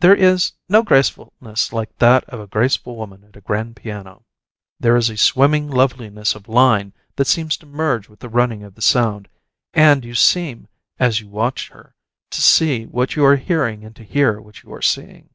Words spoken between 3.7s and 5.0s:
piano. There